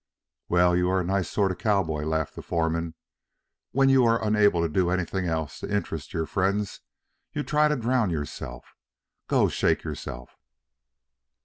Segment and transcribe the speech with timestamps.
[0.49, 2.95] "Well, you are a nice sort of cowboy," laughed the foreman.
[3.71, 6.81] "When you are unable to do anything else to interest your friends,
[7.33, 8.73] you try to drown yourself.
[9.27, 10.39] Go, shake yourself!"